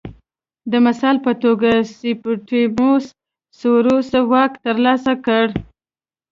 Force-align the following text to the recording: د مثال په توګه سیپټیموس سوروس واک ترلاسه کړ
د 0.71 0.73
مثال 0.85 1.15
په 1.25 1.31
توګه 1.43 1.71
سیپټیموس 1.97 3.05
سوروس 3.59 4.09
واک 4.31 4.51
ترلاسه 4.65 5.13
کړ 5.25 5.45